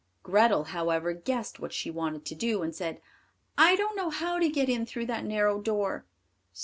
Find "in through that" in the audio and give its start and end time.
4.67-5.25